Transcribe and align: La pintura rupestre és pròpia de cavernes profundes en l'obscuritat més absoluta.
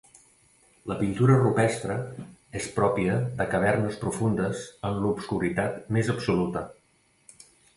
La 0.91 0.95
pintura 1.01 1.35
rupestre 1.41 1.97
és 2.61 2.69
pròpia 2.79 3.19
de 3.41 3.47
cavernes 3.53 4.01
profundes 4.05 4.65
en 4.91 4.99
l'obscuritat 5.05 5.79
més 5.99 6.11
absoluta. 6.17 6.65